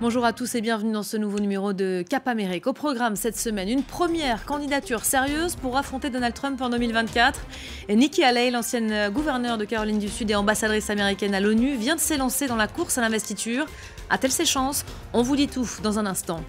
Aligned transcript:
Bonjour 0.00 0.24
à 0.24 0.32
tous 0.32 0.54
et 0.54 0.60
bienvenue 0.60 0.92
dans 0.92 1.02
ce 1.02 1.16
nouveau 1.16 1.40
numéro 1.40 1.72
de 1.72 2.04
Cap 2.08 2.28
Amérique. 2.28 2.68
Au 2.68 2.72
programme 2.72 3.16
cette 3.16 3.36
semaine, 3.36 3.68
une 3.68 3.82
première 3.82 4.44
candidature 4.44 5.04
sérieuse 5.04 5.56
pour 5.56 5.76
affronter 5.76 6.08
Donald 6.08 6.34
Trump 6.34 6.60
en 6.62 6.68
2024. 6.70 7.40
Et 7.88 7.96
Nikki 7.96 8.22
Haley, 8.22 8.52
l'ancienne 8.52 9.10
gouverneure 9.10 9.58
de 9.58 9.64
Caroline 9.64 9.98
du 9.98 10.08
Sud 10.08 10.30
et 10.30 10.36
ambassadrice 10.36 10.88
américaine 10.88 11.34
à 11.34 11.40
l'ONU, 11.40 11.74
vient 11.74 11.96
de 11.96 12.00
s'élancer 12.00 12.46
dans 12.46 12.54
la 12.54 12.68
course 12.68 12.96
à 12.96 13.00
l'investiture. 13.00 13.66
A-t-elle 14.10 14.32
ses 14.32 14.46
chances 14.46 14.84
On 15.12 15.22
vous 15.22 15.36
dit 15.36 15.48
tout 15.48 15.68
dans 15.82 15.98
un 15.98 16.06
instant. 16.06 16.40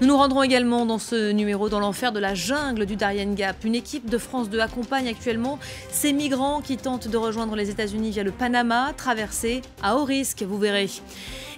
Nous 0.00 0.06
nous 0.06 0.16
rendrons 0.16 0.42
également 0.42 0.86
dans 0.86 0.98
ce 0.98 1.32
numéro 1.32 1.68
dans 1.68 1.80
l'enfer 1.80 2.12
de 2.12 2.20
la 2.20 2.34
jungle 2.34 2.86
du 2.86 2.96
Darien 2.96 3.32
Gap. 3.32 3.64
Une 3.64 3.74
équipe 3.74 4.08
de 4.08 4.18
France 4.18 4.48
2 4.48 4.60
accompagne 4.60 5.08
actuellement 5.08 5.58
ces 5.90 6.12
migrants 6.12 6.60
qui 6.60 6.76
tentent 6.76 7.08
de 7.08 7.16
rejoindre 7.16 7.56
les 7.56 7.70
États-Unis 7.70 8.10
via 8.10 8.22
le 8.22 8.30
Panama, 8.30 8.92
traversée 8.96 9.62
à 9.82 9.96
haut 9.96 10.04
risque, 10.04 10.42
vous 10.42 10.58
verrez. 10.58 10.88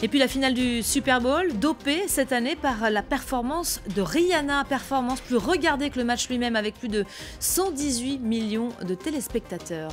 Et 0.03 0.09
puis 0.09 0.19
la 0.19 0.29
finale 0.29 0.55
du 0.55 0.83
Super 0.83 1.21
Bowl, 1.21 1.53
dopée 1.59 2.05
cette 2.09 2.33
année 2.33 2.57
par 2.57 2.91
la 2.91 3.03
performance 3.03 3.83
de 3.95 4.01
Rihanna, 4.01 4.65
performance 4.65 5.21
plus 5.21 5.37
regardée 5.37 5.91
que 5.91 5.99
le 5.99 6.05
match 6.05 6.29
lui-même 6.29 6.57
avec 6.57 6.75
plus 6.79 6.89
de 6.89 7.05
118 7.41 8.19
millions 8.19 8.71
de 8.87 8.95
téléspectateurs. 8.95 9.93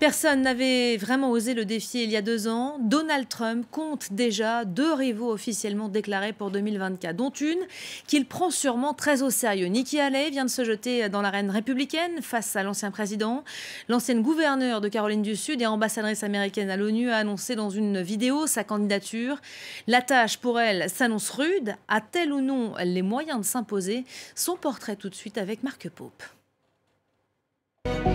Personne 0.00 0.42
n'avait 0.42 0.96
vraiment 0.96 1.30
osé 1.30 1.54
le 1.54 1.64
défier 1.64 2.02
il 2.02 2.10
y 2.10 2.16
a 2.16 2.22
deux 2.22 2.48
ans. 2.48 2.76
Donald 2.80 3.28
Trump 3.28 3.64
compte 3.70 4.12
déjà 4.12 4.64
deux 4.64 4.92
rivaux 4.92 5.30
officiellement 5.30 5.88
déclarés 5.88 6.32
pour 6.32 6.50
2024, 6.50 7.14
dont 7.14 7.30
une 7.30 7.60
qu'il 8.08 8.26
prend 8.26 8.50
sûrement 8.50 8.92
très 8.92 9.22
au 9.22 9.30
sérieux. 9.30 9.66
Nikki 9.66 10.00
Haley 10.00 10.30
vient 10.30 10.44
de 10.44 10.50
se 10.50 10.64
jeter 10.64 11.08
dans 11.08 11.22
l'arène 11.22 11.48
républicaine 11.48 12.22
face 12.22 12.56
à 12.56 12.64
l'ancien 12.64 12.90
président. 12.90 13.44
L'ancienne 13.88 14.22
gouverneure 14.22 14.80
de 14.80 14.88
Caroline 14.88 15.22
du 15.22 15.36
Sud 15.36 15.62
et 15.62 15.66
ambassadrice 15.66 16.24
américaine 16.24 16.70
à 16.70 16.76
l'ONU 16.76 17.10
a 17.10 17.18
annoncé 17.18 17.54
dans 17.54 17.70
une 17.70 18.02
vidéo 18.02 18.48
sa 18.48 18.64
candidature. 18.64 19.40
La 19.86 20.02
tâche 20.02 20.38
pour 20.38 20.58
elle 20.58 20.90
s'annonce 20.90 21.30
rude. 21.30 21.76
A-t-elle 21.86 22.32
ou 22.32 22.40
non 22.40 22.74
les 22.84 23.02
moyens 23.02 23.38
de 23.38 23.44
s'imposer 23.44 24.04
Son 24.34 24.56
portrait 24.56 24.96
tout 24.96 25.08
de 25.08 25.14
suite 25.14 25.38
avec 25.38 25.62
Marc 25.62 25.88
Pope. 25.88 26.24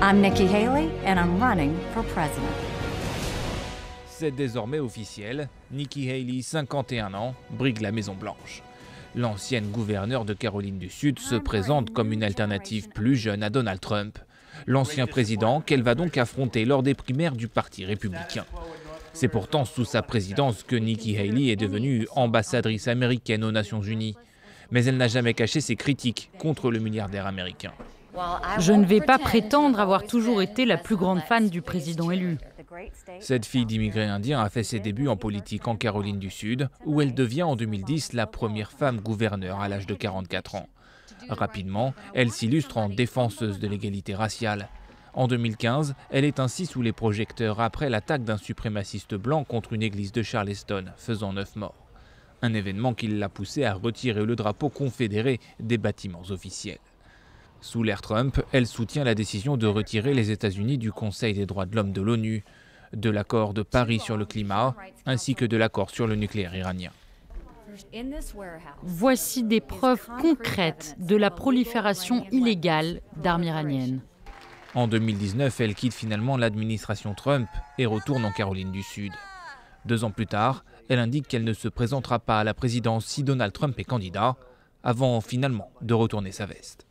I'm 0.01 0.21
Nikki 0.21 0.45
Haley 0.45 0.89
and 1.05 1.19
I'm 1.19 1.41
running 1.41 1.73
for 1.93 2.05
president. 2.05 2.55
C'est 4.07 4.31
désormais 4.31 4.79
officiel, 4.79 5.49
Nikki 5.71 6.09
Haley, 6.09 6.41
51 6.41 7.13
ans, 7.13 7.35
brigue 7.51 7.81
la 7.81 7.91
Maison 7.91 8.15
Blanche. 8.15 8.63
L'ancienne 9.13 9.69
gouverneure 9.69 10.23
de 10.23 10.33
Caroline 10.33 10.77
du 10.77 10.89
Sud 10.89 11.19
se 11.19 11.35
présente 11.35 11.91
comme 11.91 12.13
une 12.13 12.23
alternative 12.23 12.87
plus 12.87 13.17
jeune 13.17 13.43
à 13.43 13.49
Donald 13.49 13.81
Trump, 13.81 14.19
l'ancien 14.67 15.05
président 15.05 15.59
qu'elle 15.59 15.83
va 15.83 15.95
donc 15.95 16.17
affronter 16.17 16.63
lors 16.63 16.81
des 16.81 16.93
primaires 16.93 17.35
du 17.35 17.49
Parti 17.49 17.83
républicain. 17.83 18.45
C'est 19.11 19.27
pourtant 19.27 19.65
sous 19.65 19.83
sa 19.83 20.01
présidence 20.01 20.63
que 20.63 20.77
Nikki 20.77 21.17
Haley 21.17 21.47
est 21.47 21.57
devenue 21.57 22.07
ambassadrice 22.15 22.87
américaine 22.87 23.43
aux 23.43 23.51
Nations 23.51 23.81
Unies. 23.81 24.15
Mais 24.71 24.85
elle 24.85 24.95
n'a 24.95 25.09
jamais 25.09 25.33
caché 25.33 25.59
ses 25.59 25.75
critiques 25.75 26.29
contre 26.37 26.71
le 26.71 26.79
milliardaire 26.79 27.27
américain. 27.27 27.73
Je 28.59 28.73
ne 28.73 28.85
vais 28.85 29.01
pas 29.01 29.19
prétendre 29.19 29.79
avoir 29.79 30.03
toujours 30.05 30.41
été 30.41 30.65
la 30.65 30.77
plus 30.77 30.95
grande 30.95 31.21
fan 31.21 31.49
du 31.49 31.61
président 31.61 32.11
élu. 32.11 32.37
Cette 33.19 33.45
fille 33.45 33.65
d'immigrés 33.65 34.05
indiens 34.05 34.41
a 34.41 34.49
fait 34.49 34.63
ses 34.63 34.79
débuts 34.79 35.07
en 35.07 35.17
politique 35.17 35.67
en 35.67 35.75
Caroline 35.75 36.19
du 36.19 36.29
Sud, 36.29 36.69
où 36.85 37.01
elle 37.01 37.13
devient 37.13 37.43
en 37.43 37.55
2010 37.55 38.13
la 38.13 38.27
première 38.27 38.71
femme 38.71 38.99
gouverneure 38.99 39.59
à 39.59 39.69
l'âge 39.69 39.87
de 39.87 39.95
44 39.95 40.55
ans. 40.55 40.67
Rapidement, 41.29 41.93
elle 42.13 42.31
s'illustre 42.31 42.77
en 42.77 42.89
défenseuse 42.89 43.59
de 43.59 43.67
l'égalité 43.67 44.15
raciale. 44.15 44.69
En 45.13 45.27
2015, 45.27 45.95
elle 46.11 46.25
est 46.25 46.39
ainsi 46.39 46.65
sous 46.65 46.81
les 46.81 46.93
projecteurs 46.93 47.59
après 47.59 47.89
l'attaque 47.89 48.23
d'un 48.23 48.37
suprémaciste 48.37 49.15
blanc 49.15 49.43
contre 49.43 49.73
une 49.73 49.83
église 49.83 50.11
de 50.11 50.23
Charleston, 50.23 50.85
faisant 50.97 51.33
neuf 51.33 51.55
morts. 51.55 51.87
Un 52.41 52.53
événement 52.53 52.93
qui 52.93 53.07
l'a 53.07 53.27
poussé 53.27 53.65
à 53.65 53.73
retirer 53.73 54.23
le 54.23 54.35
drapeau 54.35 54.69
confédéré 54.69 55.39
des 55.59 55.77
bâtiments 55.77 56.23
officiels. 56.29 56.79
Sous 57.61 57.83
l'ère 57.83 58.01
Trump, 58.01 58.41
elle 58.53 58.67
soutient 58.67 59.03
la 59.03 59.15
décision 59.15 59.57
de 59.57 59.67
retirer 59.67 60.13
les 60.13 60.31
États-Unis 60.31 60.77
du 60.77 60.91
Conseil 60.91 61.33
des 61.33 61.45
droits 61.45 61.65
de 61.65 61.75
l'homme 61.75 61.91
de 61.91 62.01
l'ONU, 62.01 62.43
de 62.93 63.09
l'accord 63.09 63.53
de 63.53 63.63
Paris 63.63 63.99
sur 63.99 64.17
le 64.17 64.25
climat, 64.25 64.75
ainsi 65.05 65.35
que 65.35 65.45
de 65.45 65.57
l'accord 65.57 65.89
sur 65.89 66.07
le 66.07 66.15
nucléaire 66.15 66.55
iranien. 66.55 66.91
Voici 68.81 69.43
des 69.43 69.61
preuves 69.61 70.07
concrètes 70.21 70.95
de 70.99 71.15
la 71.15 71.29
prolifération 71.29 72.25
illégale 72.31 73.01
d'armes 73.17 73.43
iraniennes. 73.43 74.01
En 74.73 74.87
2019, 74.87 75.59
elle 75.61 75.75
quitte 75.75 75.93
finalement 75.93 76.37
l'administration 76.37 77.13
Trump 77.13 77.49
et 77.77 77.85
retourne 77.85 78.25
en 78.25 78.31
Caroline 78.31 78.71
du 78.71 78.83
Sud. 78.83 79.11
Deux 79.85 80.03
ans 80.03 80.11
plus 80.11 80.27
tard, 80.27 80.63
elle 80.89 80.99
indique 80.99 81.27
qu'elle 81.27 81.43
ne 81.43 81.53
se 81.53 81.67
présentera 81.67 82.19
pas 82.19 82.39
à 82.39 82.43
la 82.43 82.53
présidence 82.53 83.05
si 83.05 83.23
Donald 83.23 83.53
Trump 83.53 83.77
est 83.79 83.83
candidat, 83.83 84.35
avant 84.83 85.21
finalement 85.21 85.71
de 85.81 85.93
retourner 85.93 86.31
sa 86.31 86.45
veste. 86.45 86.88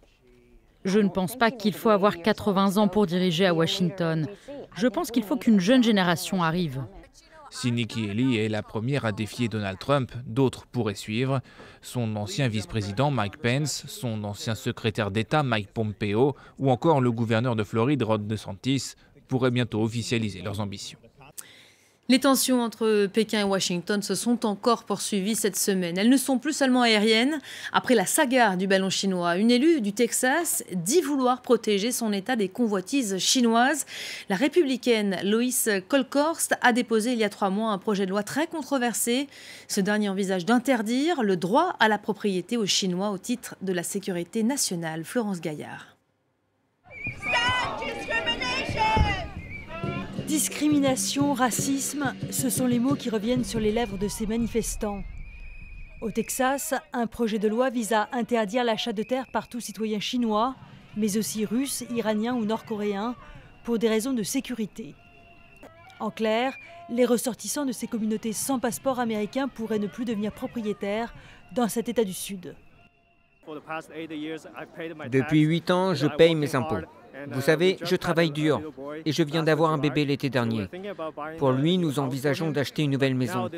Je 0.88 1.00
ne 1.00 1.10
pense 1.10 1.36
pas 1.36 1.50
qu'il 1.50 1.74
faut 1.74 1.90
avoir 1.90 2.16
80 2.16 2.78
ans 2.78 2.88
pour 2.88 3.04
diriger 3.04 3.44
à 3.44 3.52
Washington. 3.52 4.26
Je 4.74 4.86
pense 4.86 5.10
qu'il 5.10 5.22
faut 5.22 5.36
qu'une 5.36 5.60
jeune 5.60 5.82
génération 5.84 6.42
arrive. 6.42 6.82
Si 7.50 7.70
Nikki 7.70 8.08
Haley 8.08 8.42
est 8.42 8.48
la 8.48 8.62
première 8.62 9.04
à 9.04 9.12
défier 9.12 9.48
Donald 9.48 9.78
Trump, 9.78 10.10
d'autres 10.24 10.64
pourraient 10.64 10.94
suivre. 10.94 11.42
Son 11.82 12.16
ancien 12.16 12.48
vice-président 12.48 13.10
Mike 13.10 13.36
Pence, 13.36 13.84
son 13.86 14.24
ancien 14.24 14.54
secrétaire 14.54 15.10
d'État 15.10 15.42
Mike 15.42 15.74
Pompeo 15.74 16.34
ou 16.58 16.70
encore 16.70 17.02
le 17.02 17.12
gouverneur 17.12 17.54
de 17.54 17.64
Floride 17.64 18.02
Rod 18.02 18.26
DeSantis 18.26 18.94
pourraient 19.28 19.50
bientôt 19.50 19.82
officialiser 19.82 20.40
leurs 20.40 20.60
ambitions. 20.60 20.98
Les 22.10 22.20
tensions 22.20 22.62
entre 22.62 23.04
Pékin 23.04 23.40
et 23.40 23.44
Washington 23.44 24.00
se 24.00 24.14
sont 24.14 24.46
encore 24.46 24.84
poursuivies 24.84 25.36
cette 25.36 25.58
semaine. 25.58 25.98
Elles 25.98 26.08
ne 26.08 26.16
sont 26.16 26.38
plus 26.38 26.54
seulement 26.54 26.80
aériennes. 26.80 27.38
Après 27.70 27.94
la 27.94 28.06
saga 28.06 28.56
du 28.56 28.66
ballon 28.66 28.88
chinois, 28.88 29.36
une 29.36 29.50
élue 29.50 29.82
du 29.82 29.92
Texas 29.92 30.64
dit 30.72 31.02
vouloir 31.02 31.42
protéger 31.42 31.92
son 31.92 32.14
État 32.14 32.34
des 32.34 32.48
convoitises 32.48 33.18
chinoises. 33.18 33.84
La 34.30 34.36
républicaine 34.36 35.18
Lois 35.22 35.82
Kolkhorst 35.86 36.54
a 36.62 36.72
déposé 36.72 37.12
il 37.12 37.18
y 37.18 37.24
a 37.24 37.28
trois 37.28 37.50
mois 37.50 37.72
un 37.72 37.78
projet 37.78 38.06
de 38.06 38.10
loi 38.10 38.22
très 38.22 38.46
controversé. 38.46 39.26
Ce 39.68 39.82
dernier 39.82 40.08
envisage 40.08 40.46
d'interdire 40.46 41.22
le 41.22 41.36
droit 41.36 41.76
à 41.78 41.88
la 41.88 41.98
propriété 41.98 42.56
aux 42.56 42.64
Chinois 42.64 43.10
au 43.10 43.18
titre 43.18 43.54
de 43.60 43.74
la 43.74 43.82
sécurité 43.82 44.42
nationale. 44.42 45.04
Florence 45.04 45.42
Gaillard. 45.42 45.94
Discrimination, 50.28 51.32
racisme, 51.32 52.14
ce 52.30 52.50
sont 52.50 52.66
les 52.66 52.78
mots 52.78 52.96
qui 52.96 53.08
reviennent 53.08 53.44
sur 53.44 53.60
les 53.60 53.72
lèvres 53.72 53.96
de 53.96 54.08
ces 54.08 54.26
manifestants. 54.26 55.02
Au 56.02 56.10
Texas, 56.10 56.74
un 56.92 57.06
projet 57.06 57.38
de 57.38 57.48
loi 57.48 57.70
vise 57.70 57.94
à 57.94 58.10
interdire 58.12 58.62
l'achat 58.62 58.92
de 58.92 59.02
terres 59.02 59.28
par 59.32 59.48
tout 59.48 59.60
citoyen 59.60 60.00
chinois, 60.00 60.54
mais 60.98 61.16
aussi 61.16 61.46
russe, 61.46 61.82
iranien 61.88 62.34
ou 62.34 62.44
nord-coréen, 62.44 63.16
pour 63.64 63.78
des 63.78 63.88
raisons 63.88 64.12
de 64.12 64.22
sécurité. 64.22 64.94
En 65.98 66.10
clair, 66.10 66.52
les 66.90 67.06
ressortissants 67.06 67.64
de 67.64 67.72
ces 67.72 67.86
communautés 67.86 68.34
sans 68.34 68.58
passeport 68.58 69.00
américain 69.00 69.48
pourraient 69.48 69.78
ne 69.78 69.86
plus 69.86 70.04
devenir 70.04 70.32
propriétaires 70.32 71.14
dans 71.52 71.68
cet 71.68 71.88
État 71.88 72.04
du 72.04 72.12
Sud. 72.12 72.54
Depuis 75.10 75.40
huit 75.40 75.70
ans, 75.70 75.94
je 75.94 76.06
paye 76.06 76.34
mes 76.34 76.54
impôts. 76.54 76.86
Vous 77.30 77.40
savez, 77.40 77.78
je 77.82 77.96
travaille 77.96 78.30
dur 78.30 78.60
et 79.04 79.12
je 79.12 79.22
viens 79.22 79.42
d'avoir 79.42 79.72
un 79.72 79.78
bébé 79.78 80.04
l'été 80.04 80.30
dernier. 80.30 80.66
Pour 81.38 81.52
lui, 81.52 81.78
nous 81.78 81.98
envisageons 81.98 82.50
d'acheter 82.52 82.82
une 82.82 82.92
nouvelle 82.92 83.14
maison. 83.14 83.48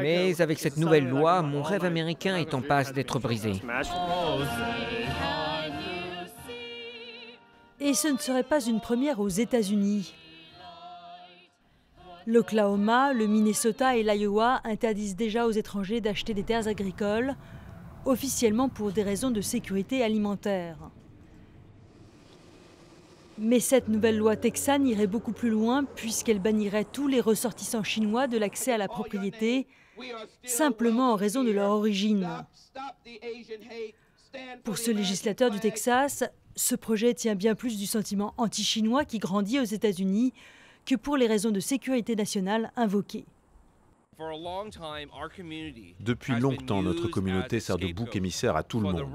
Mais 0.00 0.40
avec 0.40 0.58
cette 0.58 0.76
nouvelle 0.76 1.08
loi, 1.08 1.42
mon 1.42 1.62
rêve 1.62 1.84
américain 1.84 2.36
est 2.36 2.54
en 2.54 2.62
passe 2.62 2.92
d'être 2.92 3.18
brisé. 3.18 3.52
Et 7.80 7.92
ce 7.92 8.08
ne 8.08 8.18
serait 8.18 8.44
pas 8.44 8.64
une 8.64 8.80
première 8.80 9.20
aux 9.20 9.28
États-Unis. 9.28 10.14
L'Oklahoma, 12.26 13.12
le 13.12 13.26
Minnesota 13.26 13.96
et 13.96 14.02
l'Iowa 14.02 14.60
interdisent 14.64 15.16
déjà 15.16 15.46
aux 15.46 15.50
étrangers 15.50 16.00
d'acheter 16.00 16.32
des 16.32 16.44
terres 16.44 16.68
agricoles, 16.68 17.34
officiellement 18.06 18.70
pour 18.70 18.92
des 18.92 19.02
raisons 19.02 19.30
de 19.30 19.42
sécurité 19.42 20.02
alimentaire. 20.02 20.78
Mais 23.38 23.60
cette 23.60 23.88
nouvelle 23.88 24.16
loi 24.16 24.36
texane 24.36 24.86
irait 24.86 25.06
beaucoup 25.06 25.32
plus 25.32 25.50
loin 25.50 25.84
puisqu'elle 25.84 26.40
bannirait 26.40 26.84
tous 26.84 27.08
les 27.08 27.20
ressortissants 27.20 27.82
chinois 27.82 28.26
de 28.26 28.38
l'accès 28.38 28.72
à 28.72 28.78
la 28.78 28.88
propriété, 28.88 29.66
simplement 30.44 31.12
en 31.12 31.16
raison 31.16 31.42
de 31.42 31.50
leur 31.50 31.70
origine. 31.70 32.28
Pour 34.64 34.78
ce 34.78 34.90
législateur 34.90 35.50
du 35.50 35.60
Texas, 35.60 36.24
ce 36.56 36.74
projet 36.74 37.14
tient 37.14 37.34
bien 37.34 37.54
plus 37.54 37.76
du 37.76 37.86
sentiment 37.86 38.34
anti-chinois 38.36 39.04
qui 39.04 39.18
grandit 39.18 39.60
aux 39.60 39.64
États-Unis 39.64 40.32
que 40.86 40.94
pour 40.94 41.16
les 41.16 41.26
raisons 41.26 41.50
de 41.50 41.60
sécurité 41.60 42.14
nationale 42.14 42.72
invoquées. 42.76 43.24
Depuis 46.00 46.38
longtemps, 46.38 46.82
notre 46.82 47.08
communauté 47.08 47.58
sert 47.58 47.78
de 47.78 47.92
bouc 47.92 48.14
émissaire 48.14 48.56
à 48.56 48.62
tout 48.62 48.80
le 48.80 48.92
monde. 48.92 49.06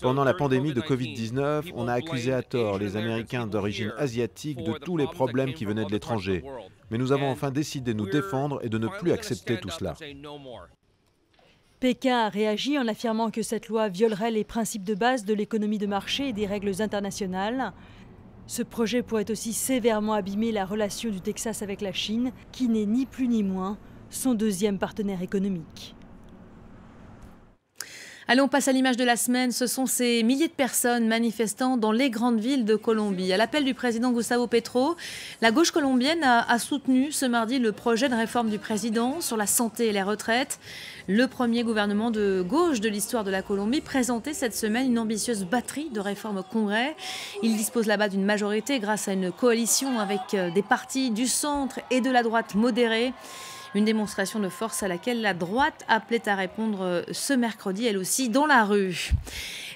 Pendant 0.00 0.24
la 0.24 0.34
pandémie 0.34 0.74
de 0.74 0.80
Covid-19, 0.80 1.72
on 1.74 1.88
a 1.88 1.94
accusé 1.94 2.32
à 2.32 2.42
tort 2.42 2.78
les 2.78 2.96
Américains 2.96 3.46
d'origine 3.46 3.92
asiatique 3.96 4.62
de 4.62 4.72
tous 4.72 4.96
les 4.96 5.06
problèmes 5.06 5.54
qui 5.54 5.64
venaient 5.64 5.84
de 5.84 5.90
l'étranger. 5.90 6.44
Mais 6.90 6.98
nous 6.98 7.12
avons 7.12 7.30
enfin 7.30 7.50
décidé 7.50 7.92
de 7.92 7.98
nous 7.98 8.08
défendre 8.08 8.60
et 8.62 8.68
de 8.68 8.78
ne 8.78 8.88
plus 8.88 9.12
accepter 9.12 9.58
tout 9.58 9.70
cela. 9.70 9.94
Pékin 11.80 12.18
a 12.18 12.28
réagi 12.28 12.78
en 12.78 12.88
affirmant 12.88 13.30
que 13.30 13.42
cette 13.42 13.68
loi 13.68 13.88
violerait 13.88 14.30
les 14.30 14.44
principes 14.44 14.84
de 14.84 14.94
base 14.94 15.24
de 15.24 15.34
l'économie 15.34 15.78
de 15.78 15.86
marché 15.86 16.28
et 16.28 16.32
des 16.32 16.46
règles 16.46 16.80
internationales. 16.80 17.72
Ce 18.46 18.62
projet 18.62 19.02
pourrait 19.02 19.30
aussi 19.30 19.52
sévèrement 19.52 20.14
abîmer 20.14 20.52
la 20.52 20.66
relation 20.66 21.10
du 21.10 21.20
Texas 21.20 21.62
avec 21.62 21.80
la 21.80 21.92
Chine, 21.92 22.32
qui 22.52 22.68
n'est 22.68 22.86
ni 22.86 23.06
plus 23.06 23.28
ni 23.28 23.42
moins 23.42 23.78
son 24.10 24.34
deuxième 24.34 24.78
partenaire 24.78 25.22
économique. 25.22 25.94
Allez, 28.26 28.40
on 28.40 28.48
passe 28.48 28.68
à 28.68 28.72
l'image 28.72 28.96
de 28.96 29.04
la 29.04 29.16
semaine. 29.16 29.52
Ce 29.52 29.66
sont 29.66 29.84
ces 29.84 30.22
milliers 30.22 30.48
de 30.48 30.52
personnes 30.52 31.06
manifestant 31.06 31.76
dans 31.76 31.92
les 31.92 32.08
grandes 32.08 32.40
villes 32.40 32.64
de 32.64 32.74
Colombie. 32.74 33.30
À 33.34 33.36
l'appel 33.36 33.64
du 33.64 33.74
président 33.74 34.12
Gustavo 34.12 34.46
Petro, 34.46 34.96
la 35.42 35.50
gauche 35.50 35.72
colombienne 35.72 36.24
a, 36.24 36.58
soutenu 36.58 37.12
ce 37.12 37.26
mardi 37.26 37.58
le 37.58 37.72
projet 37.72 38.08
de 38.08 38.14
réforme 38.14 38.48
du 38.48 38.58
président 38.58 39.20
sur 39.20 39.36
la 39.36 39.46
santé 39.46 39.88
et 39.88 39.92
les 39.92 40.02
retraites. 40.02 40.58
Le 41.06 41.26
premier 41.26 41.64
gouvernement 41.64 42.10
de 42.10 42.42
gauche 42.48 42.80
de 42.80 42.88
l'histoire 42.88 43.24
de 43.24 43.30
la 43.30 43.42
Colombie 43.42 43.82
présentait 43.82 44.32
cette 44.32 44.56
semaine 44.56 44.86
une 44.86 44.98
ambitieuse 44.98 45.44
batterie 45.44 45.90
de 45.90 46.00
réformes 46.00 46.38
au 46.38 46.42
Congrès. 46.42 46.96
Il 47.42 47.58
dispose 47.58 47.86
là-bas 47.86 48.08
d'une 48.08 48.24
majorité 48.24 48.78
grâce 48.78 49.06
à 49.06 49.12
une 49.12 49.32
coalition 49.32 49.98
avec 49.98 50.32
euh, 50.32 50.50
des 50.50 50.62
partis 50.62 51.10
du 51.10 51.26
centre 51.26 51.78
et 51.90 52.00
de 52.00 52.10
la 52.10 52.22
droite 52.22 52.54
modérée. 52.54 53.12
Une 53.74 53.84
démonstration 53.84 54.38
de 54.38 54.48
force 54.48 54.84
à 54.84 54.88
laquelle 54.88 55.20
la 55.20 55.34
droite 55.34 55.84
appelait 55.88 56.28
à 56.28 56.36
répondre 56.36 56.82
euh, 56.82 57.02
ce 57.10 57.32
mercredi, 57.32 57.86
elle 57.86 57.98
aussi, 57.98 58.28
dans 58.28 58.46
la 58.46 58.64
rue. 58.64 59.12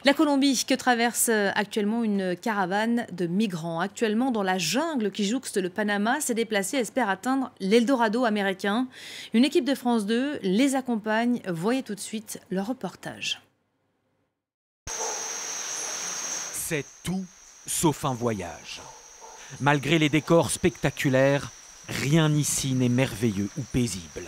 La 0.05 0.15
Colombie 0.15 0.65
que 0.65 0.75
traverse 0.75 1.29
euh, 1.29 1.51
actuellement 1.57 2.05
une 2.05 2.37
caravane 2.37 3.07
de 3.11 3.27
migrants. 3.27 3.81
Actuellement 3.81 4.31
dans 4.31 4.45
la 4.45 4.57
jungle 4.57 5.11
qui 5.11 5.25
jouxte 5.25 5.57
le 5.57 5.69
Panama, 5.69 6.21
s'est 6.21 6.35
déplacée 6.35 6.77
et 6.77 6.81
espère 6.81 7.09
atteindre 7.09 7.51
l'Eldorado 7.59 8.25
américain. 8.25 8.87
Une 9.35 9.45
équipe 9.45 9.65
de 9.65 9.75
France 9.75 10.07
2 10.07 10.39
les 10.43 10.77
accompagne. 10.77 11.41
Voyez 11.49 11.83
tout 11.83 11.97
de 11.97 12.01
suite 12.01 12.41
leur 12.51 12.67
reportage. 12.67 13.43
C'est 16.53 16.85
tout 17.03 17.25
sauf 17.67 18.05
un 18.05 18.15
voyage. 18.15 18.81
Malgré 19.61 19.99
les 19.99 20.09
décors 20.09 20.51
spectaculaires, 20.51 21.51
Rien 21.89 22.31
ici 22.33 22.75
n'est 22.75 22.91
merveilleux 22.91 23.49
ou 23.57 23.63
paisible. 23.63 24.25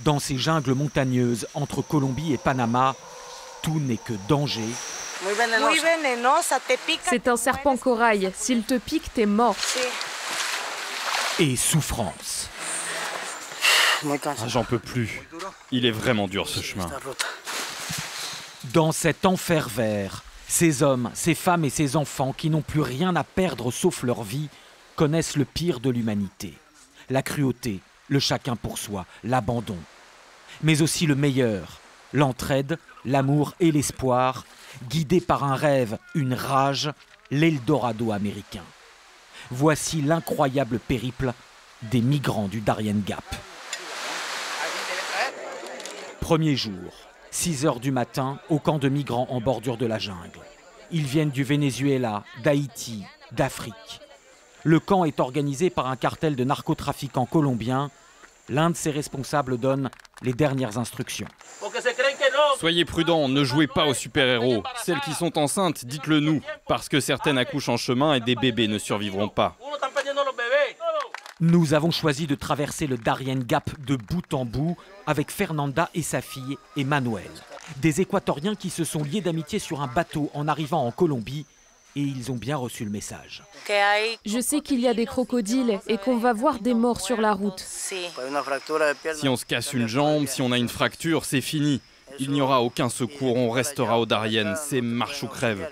Dans 0.00 0.20
ces 0.20 0.38
jungles 0.38 0.74
montagneuses 0.74 1.48
entre 1.54 1.82
Colombie 1.82 2.32
et 2.32 2.38
Panama, 2.38 2.94
tout 3.62 3.80
n'est 3.80 3.96
que 3.96 4.12
danger. 4.28 4.68
C'est 7.02 7.28
un 7.28 7.36
serpent 7.36 7.76
corail. 7.76 8.32
S'il 8.36 8.62
te 8.62 8.78
pique, 8.78 9.12
t'es 9.12 9.26
mort. 9.26 9.56
Et 11.40 11.56
souffrance. 11.56 12.48
Ah, 14.04 14.46
j'en 14.46 14.62
peux 14.62 14.78
plus. 14.78 15.22
Il 15.72 15.84
est 15.84 15.90
vraiment 15.90 16.28
dur 16.28 16.48
ce 16.48 16.62
chemin. 16.62 16.88
Dans 18.72 18.92
cet 18.92 19.26
enfer 19.26 19.68
vert, 19.68 20.22
ces 20.46 20.84
hommes, 20.84 21.10
ces 21.14 21.34
femmes 21.34 21.64
et 21.64 21.70
ces 21.70 21.96
enfants 21.96 22.32
qui 22.32 22.50
n'ont 22.50 22.62
plus 22.62 22.82
rien 22.82 23.16
à 23.16 23.24
perdre 23.24 23.72
sauf 23.72 24.04
leur 24.04 24.22
vie 24.22 24.48
connaissent 24.94 25.36
le 25.36 25.44
pire 25.44 25.80
de 25.80 25.90
l'humanité 25.90 26.54
la 27.10 27.22
cruauté, 27.22 27.80
le 28.08 28.18
chacun 28.18 28.56
pour 28.56 28.78
soi, 28.78 29.06
l'abandon. 29.24 29.78
Mais 30.62 30.82
aussi 30.82 31.06
le 31.06 31.14
meilleur, 31.14 31.80
l'entraide, 32.12 32.78
l'amour 33.04 33.54
et 33.60 33.70
l'espoir, 33.72 34.44
guidés 34.88 35.20
par 35.20 35.44
un 35.44 35.54
rêve, 35.54 35.98
une 36.14 36.34
rage, 36.34 36.90
l'Eldorado 37.30 38.12
américain. 38.12 38.64
Voici 39.50 40.02
l'incroyable 40.02 40.78
périple 40.78 41.32
des 41.82 42.00
migrants 42.00 42.48
du 42.48 42.60
Darien 42.60 42.96
Gap. 43.06 43.24
Premier 46.20 46.56
jour, 46.56 46.92
6 47.30 47.64
heures 47.64 47.80
du 47.80 47.90
matin, 47.90 48.38
au 48.48 48.58
camp 48.58 48.78
de 48.78 48.88
migrants 48.88 49.28
en 49.30 49.40
bordure 49.40 49.76
de 49.76 49.86
la 49.86 49.98
jungle. 49.98 50.40
Ils 50.90 51.06
viennent 51.06 51.30
du 51.30 51.44
Venezuela, 51.44 52.24
d'Haïti, 52.42 53.04
d'Afrique. 53.32 54.00
Le 54.68 54.80
camp 54.80 55.06
est 55.06 55.18
organisé 55.18 55.70
par 55.70 55.86
un 55.86 55.96
cartel 55.96 56.36
de 56.36 56.44
narcotrafiquants 56.44 57.24
colombiens. 57.24 57.90
L'un 58.50 58.68
de 58.68 58.76
ses 58.76 58.90
responsables 58.90 59.56
donne 59.56 59.88
les 60.20 60.34
dernières 60.34 60.76
instructions. 60.76 61.26
Soyez 62.58 62.84
prudents, 62.84 63.30
ne 63.30 63.44
jouez 63.44 63.66
pas 63.66 63.86
aux 63.86 63.94
super-héros. 63.94 64.62
Celles 64.84 65.00
qui 65.00 65.14
sont 65.14 65.38
enceintes, 65.38 65.86
dites-le 65.86 66.20
nous, 66.20 66.42
parce 66.66 66.90
que 66.90 67.00
certaines 67.00 67.38
accouchent 67.38 67.70
en 67.70 67.78
chemin 67.78 68.12
et 68.12 68.20
des 68.20 68.34
bébés 68.34 68.68
ne 68.68 68.76
survivront 68.76 69.30
pas. 69.30 69.56
Nous 71.40 71.72
avons 71.72 71.90
choisi 71.90 72.26
de 72.26 72.34
traverser 72.34 72.86
le 72.86 72.98
Darien 72.98 73.36
Gap 73.36 73.70
de 73.86 73.96
bout 73.96 74.34
en 74.34 74.44
bout 74.44 74.76
avec 75.06 75.30
Fernanda 75.30 75.88
et 75.94 76.02
sa 76.02 76.20
fille 76.20 76.58
Emmanuel. 76.76 77.30
Des 77.78 78.02
Équatoriens 78.02 78.54
qui 78.54 78.68
se 78.68 78.84
sont 78.84 79.02
liés 79.02 79.22
d'amitié 79.22 79.60
sur 79.60 79.80
un 79.80 79.86
bateau 79.86 80.30
en 80.34 80.46
arrivant 80.46 80.86
en 80.86 80.90
Colombie 80.90 81.46
et 81.98 82.02
ils 82.02 82.30
ont 82.30 82.36
bien 82.36 82.56
reçu 82.56 82.84
le 82.84 82.90
message. 82.90 83.42
Je 84.24 84.40
sais 84.40 84.60
qu'il 84.60 84.78
y 84.78 84.86
a 84.86 84.94
des 84.94 85.04
crocodiles 85.04 85.80
et 85.88 85.98
qu'on 85.98 86.16
va 86.16 86.32
voir 86.32 86.60
des 86.60 86.74
morts 86.74 87.00
sur 87.00 87.20
la 87.20 87.32
route. 87.32 87.58
Si 87.58 89.28
on 89.28 89.36
se 89.36 89.44
casse 89.44 89.72
une 89.72 89.88
jambe, 89.88 90.26
si 90.26 90.40
on 90.40 90.52
a 90.52 90.58
une 90.58 90.68
fracture, 90.68 91.24
c'est 91.24 91.40
fini. 91.40 91.80
Il 92.20 92.30
n'y 92.30 92.40
aura 92.40 92.62
aucun 92.62 92.88
secours, 92.88 93.36
on 93.36 93.50
restera 93.50 93.98
au 93.98 94.06
Darien, 94.06 94.54
c'est 94.54 94.80
marche 94.80 95.24
ou 95.24 95.26
crève. 95.26 95.68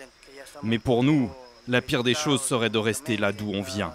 Mais 0.62 0.80
pour 0.80 1.04
nous, 1.04 1.30
la 1.68 1.80
pire 1.80 2.02
des 2.02 2.14
choses 2.14 2.42
serait 2.42 2.70
de 2.70 2.78
rester 2.78 3.16
là 3.16 3.30
d'où 3.32 3.52
on 3.54 3.62
vient. 3.62 3.94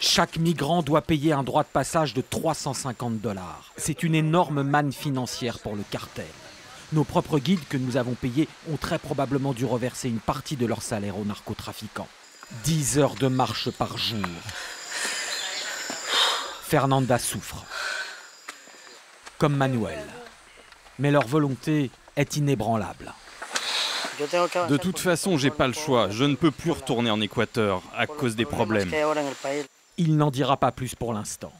Chaque 0.00 0.38
migrant 0.38 0.82
doit 0.82 1.02
payer 1.02 1.32
un 1.32 1.42
droit 1.42 1.62
de 1.62 1.68
passage 1.68 2.14
de 2.14 2.22
350 2.22 3.20
dollars. 3.20 3.72
C'est 3.76 4.02
une 4.02 4.14
énorme 4.14 4.62
manne 4.62 4.92
financière 4.92 5.58
pour 5.58 5.76
le 5.76 5.84
cartel. 5.90 6.26
Nos 6.92 7.04
propres 7.04 7.38
guides 7.38 7.66
que 7.68 7.76
nous 7.76 7.96
avons 7.96 8.14
payés 8.14 8.48
ont 8.70 8.76
très 8.76 8.98
probablement 8.98 9.52
dû 9.52 9.64
reverser 9.64 10.08
une 10.08 10.20
partie 10.20 10.56
de 10.56 10.66
leur 10.66 10.82
salaire 10.82 11.18
aux 11.18 11.24
narcotrafiquants. 11.24 12.08
10 12.64 12.98
heures 12.98 13.14
de 13.16 13.26
marche 13.26 13.70
par 13.70 13.98
jour. 13.98 14.20
Fernanda 16.62 17.18
souffre. 17.18 17.64
Comme 19.38 19.56
Manuel. 19.56 19.98
Mais 21.00 21.10
leur 21.10 21.26
volonté 21.26 21.90
est 22.14 22.36
inébranlable. 22.36 23.12
De 24.68 24.76
toute 24.76 24.98
façon, 24.98 25.36
j'ai 25.36 25.50
pas 25.50 25.66
le 25.66 25.72
choix. 25.72 26.08
Je 26.10 26.24
ne 26.24 26.36
peux 26.36 26.50
plus 26.50 26.70
retourner 26.70 27.10
en 27.10 27.20
Équateur 27.20 27.82
à 27.96 28.06
cause 28.06 28.36
des 28.36 28.46
problèmes. 28.46 28.90
Il 29.98 30.16
n'en 30.16 30.30
dira 30.30 30.56
pas 30.56 30.70
plus 30.70 30.94
pour 30.94 31.12
l'instant. 31.12 31.52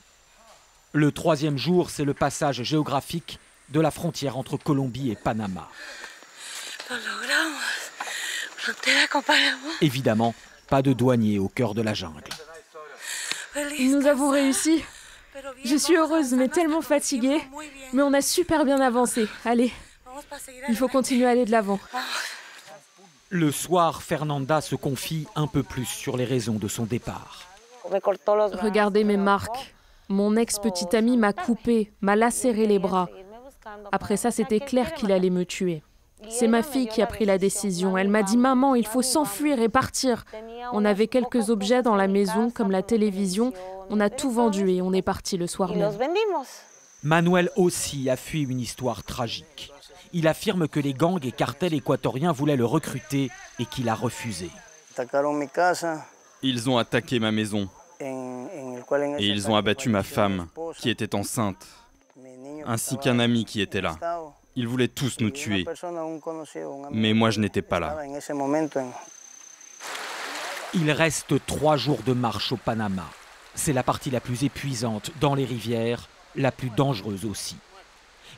Le 0.92 1.12
troisième 1.12 1.58
jour, 1.58 1.90
c'est 1.90 2.04
le 2.04 2.14
passage 2.14 2.62
géographique 2.62 3.38
de 3.68 3.80
la 3.80 3.90
frontière 3.90 4.36
entre 4.36 4.56
Colombie 4.56 5.10
et 5.10 5.16
Panama. 5.16 5.68
Évidemment, 9.80 10.34
pas 10.68 10.82
de 10.82 10.92
douanier 10.92 11.38
au 11.38 11.48
cœur 11.48 11.74
de 11.74 11.82
la 11.82 11.94
jungle. 11.94 12.22
Nous 13.78 14.06
avons 14.06 14.30
réussi. 14.30 14.84
Je 15.64 15.76
suis 15.76 15.96
heureuse 15.96 16.32
mais 16.32 16.48
tellement 16.48 16.82
fatiguée. 16.82 17.40
Mais 17.92 18.02
on 18.02 18.12
a 18.12 18.20
super 18.20 18.64
bien 18.64 18.80
avancé. 18.80 19.28
Allez, 19.44 19.72
il 20.68 20.76
faut 20.76 20.88
continuer 20.88 21.26
à 21.26 21.30
aller 21.30 21.44
de 21.44 21.50
l'avant. 21.50 21.78
Le 23.28 23.50
soir, 23.50 24.02
Fernanda 24.02 24.60
se 24.60 24.76
confie 24.76 25.26
un 25.34 25.46
peu 25.46 25.62
plus 25.62 25.84
sur 25.84 26.16
les 26.16 26.24
raisons 26.24 26.54
de 26.54 26.68
son 26.68 26.84
départ. 26.84 27.42
Regardez 27.84 29.04
mes 29.04 29.16
marques. 29.16 29.74
Mon 30.08 30.36
ex-petite 30.36 30.94
ami 30.94 31.16
m'a 31.16 31.32
coupé, 31.32 31.92
m'a 32.00 32.14
lacéré 32.14 32.66
les 32.66 32.78
bras. 32.78 33.08
Après 33.92 34.16
ça, 34.16 34.30
c'était 34.30 34.60
clair 34.60 34.94
qu'il 34.94 35.12
allait 35.12 35.30
me 35.30 35.44
tuer. 35.44 35.82
C'est 36.28 36.48
ma 36.48 36.62
fille 36.62 36.88
qui 36.88 37.02
a 37.02 37.06
pris 37.06 37.24
la 37.24 37.38
décision. 37.38 37.96
Elle 37.98 38.08
m'a 38.08 38.22
dit 38.22 38.36
Maman, 38.36 38.74
il 38.74 38.86
faut 38.86 39.02
s'enfuir 39.02 39.60
et 39.60 39.68
partir. 39.68 40.24
On 40.72 40.84
avait 40.84 41.06
quelques 41.06 41.50
objets 41.50 41.82
dans 41.82 41.94
la 41.94 42.08
maison, 42.08 42.50
comme 42.50 42.70
la 42.70 42.82
télévision. 42.82 43.52
On 43.90 44.00
a 44.00 44.10
tout 44.10 44.30
vendu 44.30 44.70
et 44.70 44.82
on 44.82 44.92
est 44.92 45.02
parti 45.02 45.36
le 45.36 45.46
soir 45.46 45.74
même. 45.74 45.92
Manuel 47.02 47.50
aussi 47.56 48.10
a 48.10 48.16
fui 48.16 48.42
une 48.42 48.60
histoire 48.60 49.04
tragique. 49.04 49.72
Il 50.12 50.26
affirme 50.26 50.66
que 50.66 50.80
les 50.80 50.94
gangs 50.94 51.24
et 51.24 51.32
cartels 51.32 51.74
équatoriens 51.74 52.32
voulaient 52.32 52.56
le 52.56 52.64
recruter 52.64 53.30
et 53.58 53.66
qu'il 53.66 53.88
a 53.88 53.94
refusé. 53.94 54.50
Ils 56.42 56.70
ont 56.70 56.78
attaqué 56.78 57.20
ma 57.20 57.30
maison. 57.30 57.68
Et 58.00 59.26
ils 59.26 59.50
ont 59.50 59.56
abattu 59.56 59.88
ma 59.88 60.02
femme, 60.02 60.46
qui 60.78 60.90
était 60.90 61.14
enceinte 61.14 61.66
ainsi 62.66 62.98
qu'un 62.98 63.18
ami 63.18 63.44
qui 63.44 63.60
était 63.60 63.80
là. 63.80 63.96
Ils 64.54 64.66
voulaient 64.66 64.88
tous 64.88 65.20
nous 65.20 65.30
tuer. 65.30 65.64
Mais 66.90 67.12
moi, 67.12 67.30
je 67.30 67.40
n'étais 67.40 67.62
pas 67.62 67.80
là. 67.80 67.96
Il 70.74 70.90
reste 70.90 71.34
trois 71.46 71.76
jours 71.76 72.02
de 72.04 72.12
marche 72.12 72.52
au 72.52 72.56
Panama. 72.56 73.04
C'est 73.54 73.72
la 73.72 73.82
partie 73.82 74.10
la 74.10 74.20
plus 74.20 74.44
épuisante 74.44 75.10
dans 75.20 75.34
les 75.34 75.44
rivières, 75.44 76.08
la 76.34 76.52
plus 76.52 76.70
dangereuse 76.70 77.24
aussi. 77.24 77.56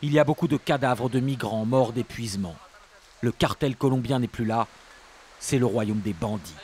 Il 0.02 0.12
y 0.12 0.18
a 0.18 0.24
beaucoup 0.24 0.46
de 0.46 0.56
cadavres 0.56 1.08
de 1.08 1.18
migrants 1.18 1.64
morts 1.64 1.92
d'épuisement. 1.92 2.54
Le 3.20 3.32
cartel 3.32 3.74
colombien 3.74 4.20
n'est 4.20 4.28
plus 4.28 4.44
là, 4.44 4.68
c'est 5.40 5.58
le 5.58 5.66
royaume 5.66 6.00
des 6.00 6.12
bandits. 6.12 6.54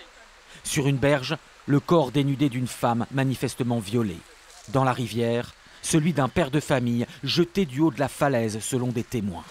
Sur 0.63 0.87
une 0.87 0.97
berge, 0.97 1.37
le 1.67 1.81
corps 1.81 2.13
dénudé 2.13 2.49
d'une 2.49 2.69
femme 2.69 3.07
manifestement 3.11 3.81
violée. 3.81 4.21
Dans 4.69 4.85
la 4.85 4.93
rivière, 4.93 5.53
celui 5.85 6.13
d'un 6.13 6.29
père 6.29 6.51
de 6.51 6.61
famille 6.61 7.07
jeté 7.23 7.67
du 7.67 7.81
haut 7.81 7.91
de 7.91 8.01
la 8.01 8.09
falaise 8.09 8.59
selon 8.61 8.89
des 8.89 9.05
témoins. 9.05 9.45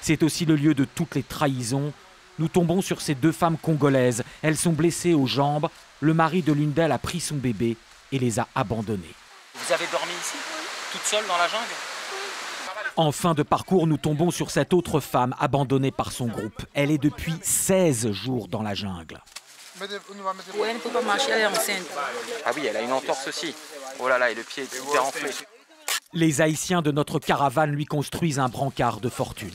C'est 0.00 0.22
aussi 0.22 0.44
le 0.44 0.56
lieu 0.56 0.74
de 0.74 0.84
toutes 0.84 1.14
les 1.14 1.22
trahisons. 1.22 1.92
Nous 2.38 2.48
tombons 2.48 2.82
sur 2.82 3.00
ces 3.00 3.14
deux 3.14 3.32
femmes 3.32 3.56
congolaises. 3.56 4.24
Elles 4.42 4.56
sont 4.56 4.72
blessées 4.72 5.14
aux 5.14 5.26
jambes. 5.26 5.68
Le 6.00 6.12
mari 6.12 6.42
de 6.42 6.52
l'une 6.52 6.72
d'elles 6.72 6.92
a 6.92 6.98
pris 6.98 7.20
son 7.20 7.36
bébé 7.36 7.76
et 8.12 8.18
les 8.18 8.38
a 8.38 8.46
abandonnées. 8.54 9.14
Vous 9.54 9.72
avez 9.72 9.86
dormi 9.90 10.12
ici 10.20 10.36
Toute 10.92 11.02
seule 11.02 11.26
dans 11.26 11.38
la 11.38 11.48
jungle? 11.48 11.72
En 12.96 13.12
fin 13.12 13.34
de 13.34 13.42
parcours, 13.42 13.86
nous 13.86 13.98
tombons 13.98 14.30
sur 14.30 14.50
cette 14.50 14.72
autre 14.72 15.00
femme 15.00 15.34
abandonnée 15.38 15.90
par 15.90 16.12
son 16.12 16.26
groupe. 16.26 16.64
Elle 16.72 16.90
est 16.90 16.98
depuis 16.98 17.34
16 17.42 18.12
jours 18.12 18.48
dans 18.48 18.62
la 18.62 18.74
jungle. 18.74 19.20
Elle 19.80 20.74
ne 20.74 20.78
peut 20.80 20.90
pas 20.90 21.02
marcher, 21.02 21.30
elle 21.32 21.40
est 21.40 21.46
enceinte. 21.46 21.86
Ah 22.44 22.50
oui, 22.54 22.66
elle 22.66 22.76
a 22.76 22.82
une 22.82 22.92
entorse 22.92 23.28
aussi. 23.28 23.54
Oh 23.98 24.08
là 24.08 24.18
là, 24.18 24.30
et 24.30 24.34
le 24.34 24.42
pied 24.42 24.62
est 24.62 24.76
hyper 24.76 25.04
enflé. 25.04 25.30
Les 26.12 26.40
Haïtiens 26.40 26.82
de 26.82 26.90
notre 26.90 27.18
caravane 27.18 27.72
lui 27.72 27.84
construisent 27.84 28.38
un 28.38 28.48
brancard 28.48 29.00
de 29.00 29.08
fortune. 29.08 29.50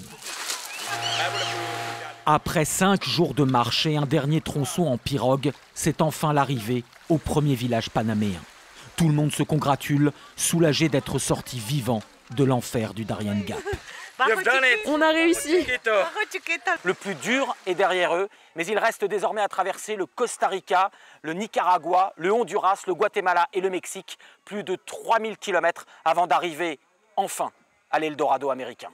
Après 2.25 2.65
cinq 2.65 3.03
jours 3.03 3.33
de 3.33 3.43
marche 3.43 3.85
et 3.87 3.97
un 3.97 4.05
dernier 4.05 4.41
tronçon 4.41 4.83
en 4.83 4.97
pirogue, 4.97 5.51
c'est 5.73 6.01
enfin 6.01 6.33
l'arrivée 6.33 6.83
au 7.09 7.17
premier 7.17 7.55
village 7.55 7.89
panaméen. 7.89 8.39
Tout 8.95 9.07
le 9.07 9.13
monde 9.13 9.31
se 9.31 9.41
congratule, 9.41 10.11
soulagé 10.35 10.87
d'être 10.87 11.17
sorti 11.17 11.57
vivant 11.57 12.03
de 12.35 12.43
l'enfer 12.43 12.93
du 12.93 13.05
Darien 13.05 13.39
Gap. 13.39 13.59
On 14.85 15.01
a 15.01 15.09
réussi. 15.09 15.65
Le 16.83 16.93
plus 16.93 17.15
dur 17.15 17.55
est 17.65 17.75
derrière 17.75 18.15
eux, 18.15 18.29
mais 18.55 18.65
il 18.65 18.77
reste 18.77 19.05
désormais 19.05 19.41
à 19.41 19.47
traverser 19.47 19.95
le 19.95 20.05
Costa 20.05 20.47
Rica, 20.47 20.91
le 21.21 21.33
Nicaragua, 21.33 22.13
le 22.17 22.31
Honduras, 22.31 22.83
le 22.87 22.93
Guatemala 22.93 23.47
et 23.53 23.61
le 23.61 23.69
Mexique, 23.69 24.17
plus 24.45 24.63
de 24.63 24.75
3000 24.75 25.37
km 25.37 25.85
avant 26.05 26.27
d'arriver 26.27 26.79
enfin 27.15 27.51
à 27.89 27.99
l'Eldorado 27.99 28.49
américain. 28.49 28.91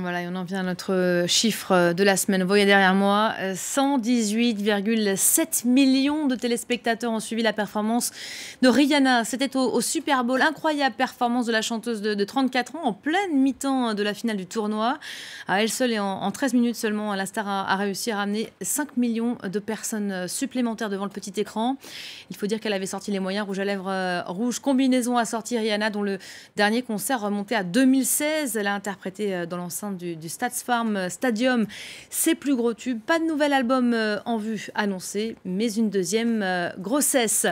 Voilà, 0.00 0.22
et 0.22 0.28
on 0.28 0.36
en 0.36 0.44
vient 0.44 0.60
à 0.60 0.62
notre 0.62 1.24
chiffre 1.26 1.92
de 1.92 2.04
la 2.04 2.16
semaine. 2.16 2.42
Vous 2.42 2.46
voyez 2.46 2.66
derrière 2.66 2.94
moi, 2.94 3.34
118,7 3.54 5.66
millions 5.66 6.28
de 6.28 6.36
téléspectateurs 6.36 7.10
ont 7.10 7.18
suivi 7.18 7.42
la 7.42 7.52
performance 7.52 8.12
de 8.62 8.68
Rihanna. 8.68 9.24
C'était 9.24 9.56
au, 9.56 9.80
Super 9.80 10.22
Bowl. 10.22 10.40
Incroyable 10.40 10.94
performance 10.94 11.46
de 11.46 11.52
la 11.52 11.62
chanteuse 11.62 12.00
de, 12.00 12.24
34 12.24 12.76
ans 12.76 12.84
en 12.84 12.92
pleine 12.92 13.42
mi-temps 13.42 13.94
de 13.94 14.02
la 14.04 14.14
finale 14.14 14.36
du 14.36 14.46
tournoi. 14.46 15.00
À 15.48 15.64
elle 15.64 15.68
seule 15.68 15.90
et 15.90 15.98
en, 15.98 16.30
13 16.30 16.54
minutes 16.54 16.76
seulement, 16.76 17.12
la 17.16 17.26
star 17.26 17.48
a, 17.48 17.74
réussi 17.74 18.12
à 18.12 18.18
ramener 18.18 18.52
5 18.62 18.98
millions 18.98 19.36
de 19.42 19.58
personnes 19.58 20.28
supplémentaires 20.28 20.90
devant 20.90 21.06
le 21.06 21.10
petit 21.10 21.40
écran. 21.40 21.76
Il 22.30 22.36
faut 22.36 22.46
dire 22.46 22.60
qu'elle 22.60 22.72
avait 22.72 22.86
sorti 22.86 23.10
les 23.10 23.18
moyens 23.18 23.48
rouge 23.48 23.58
à 23.58 23.64
lèvres 23.64 23.90
euh, 23.90 24.22
rouge. 24.26 24.60
Combinaison 24.60 25.16
a 25.16 25.24
sorti 25.24 25.58
Rihanna, 25.58 25.90
dont 25.90 26.02
le 26.02 26.18
dernier 26.54 26.82
concert 26.82 27.20
remontait 27.20 27.56
à 27.56 27.64
2016. 27.64 28.56
Elle 28.56 28.68
a 28.68 28.74
interprété 28.74 29.34
euh, 29.34 29.44
dans 29.44 29.56
l'enceinte 29.56 29.87
du, 29.92 30.16
du 30.16 30.28
Farm 30.64 31.08
Stadium 31.08 31.66
ses 32.10 32.34
plus 32.34 32.56
gros 32.56 32.74
tubes. 32.74 33.00
Pas 33.00 33.18
de 33.18 33.24
nouvel 33.24 33.52
album 33.52 33.92
euh, 33.94 34.18
en 34.24 34.36
vue 34.36 34.68
annoncé, 34.74 35.36
mais 35.44 35.72
une 35.72 35.90
deuxième 35.90 36.42
euh, 36.42 36.70
grossesse. 36.78 37.46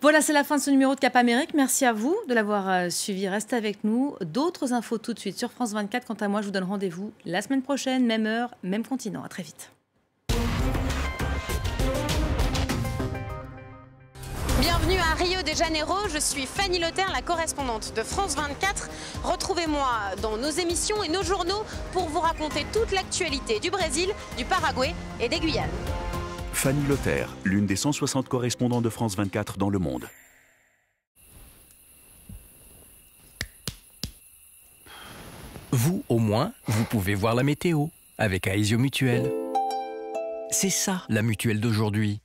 Voilà, 0.00 0.20
c'est 0.20 0.32
la 0.32 0.44
fin 0.44 0.56
de 0.56 0.62
ce 0.62 0.70
numéro 0.70 0.94
de 0.94 1.00
Cap 1.00 1.16
Amérique. 1.16 1.54
Merci 1.54 1.84
à 1.84 1.92
vous 1.92 2.16
de 2.28 2.34
l'avoir 2.34 2.68
euh, 2.68 2.90
suivi. 2.90 3.28
Restez 3.28 3.56
avec 3.56 3.84
nous. 3.84 4.16
D'autres 4.20 4.72
infos 4.72 4.98
tout 4.98 5.14
de 5.14 5.18
suite 5.18 5.38
sur 5.38 5.50
France 5.50 5.72
24. 5.72 6.06
Quant 6.06 6.14
à 6.14 6.28
moi, 6.28 6.40
je 6.40 6.46
vous 6.46 6.52
donne 6.52 6.64
rendez-vous 6.64 7.12
la 7.24 7.42
semaine 7.42 7.62
prochaine, 7.62 8.06
même 8.06 8.26
heure, 8.26 8.54
même 8.62 8.84
continent. 8.84 9.22
À 9.22 9.28
très 9.28 9.42
vite. 9.42 9.70
Bienvenue 14.86 15.00
à 15.00 15.14
Rio 15.14 15.42
de 15.42 15.56
Janeiro, 15.56 15.94
je 16.12 16.18
suis 16.18 16.44
Fanny 16.44 16.78
Lothar, 16.78 17.10
la 17.10 17.22
correspondante 17.22 17.94
de 17.96 18.02
France 18.02 18.36
24. 18.36 18.90
Retrouvez-moi 19.22 19.88
dans 20.20 20.36
nos 20.36 20.50
émissions 20.50 21.02
et 21.02 21.08
nos 21.08 21.22
journaux 21.22 21.64
pour 21.92 22.06
vous 22.10 22.20
raconter 22.20 22.66
toute 22.70 22.92
l'actualité 22.92 23.60
du 23.60 23.70
Brésil, 23.70 24.10
du 24.36 24.44
Paraguay 24.44 24.94
et 25.20 25.30
des 25.30 25.40
Guyanes. 25.40 25.70
Fanny 26.52 26.84
Lothar, 26.86 27.34
l'une 27.44 27.64
des 27.64 27.76
160 27.76 28.28
correspondants 28.28 28.82
de 28.82 28.90
France 28.90 29.16
24 29.16 29.56
dans 29.56 29.70
le 29.70 29.78
monde. 29.78 30.06
Vous, 35.70 36.04
au 36.10 36.18
moins, 36.18 36.52
vous 36.66 36.84
pouvez 36.84 37.14
voir 37.14 37.34
la 37.34 37.42
météo 37.42 37.86
avec 38.18 38.46
Aesio 38.46 38.76
Mutuel. 38.76 39.32
C'est 40.50 40.68
ça, 40.68 41.04
la 41.08 41.22
mutuelle 41.22 41.60
d'aujourd'hui. 41.60 42.20